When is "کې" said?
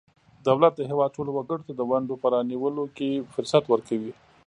2.97-3.09